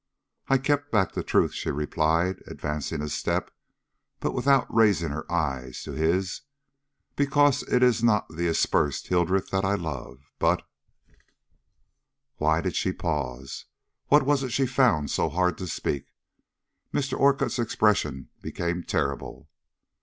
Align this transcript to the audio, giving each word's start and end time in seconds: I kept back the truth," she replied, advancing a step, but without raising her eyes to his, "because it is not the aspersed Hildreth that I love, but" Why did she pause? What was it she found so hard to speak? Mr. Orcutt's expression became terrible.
I 0.47 0.57
kept 0.57 0.91
back 0.91 1.11
the 1.13 1.21
truth," 1.21 1.53
she 1.53 1.69
replied, 1.69 2.41
advancing 2.47 3.03
a 3.03 3.07
step, 3.07 3.51
but 4.19 4.33
without 4.33 4.65
raising 4.73 5.09
her 5.09 5.31
eyes 5.31 5.83
to 5.83 5.91
his, 5.91 6.41
"because 7.15 7.61
it 7.71 7.83
is 7.83 8.03
not 8.03 8.27
the 8.27 8.47
aspersed 8.47 9.09
Hildreth 9.09 9.51
that 9.51 9.63
I 9.63 9.75
love, 9.75 10.33
but" 10.39 10.63
Why 12.37 12.61
did 12.61 12.75
she 12.75 12.91
pause? 12.91 13.65
What 14.07 14.23
was 14.25 14.41
it 14.41 14.49
she 14.51 14.65
found 14.65 15.11
so 15.11 15.29
hard 15.29 15.55
to 15.59 15.67
speak? 15.67 16.07
Mr. 16.91 17.13
Orcutt's 17.15 17.59
expression 17.59 18.29
became 18.41 18.81
terrible. 18.81 19.49